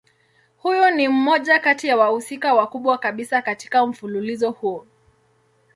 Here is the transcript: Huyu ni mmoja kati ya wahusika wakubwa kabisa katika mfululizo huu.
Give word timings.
Huyu 0.57 0.89
ni 0.89 1.07
mmoja 1.07 1.59
kati 1.59 1.87
ya 1.87 1.97
wahusika 1.97 2.53
wakubwa 2.53 2.97
kabisa 2.97 3.41
katika 3.41 3.85
mfululizo 3.87 4.51
huu. 4.51 4.83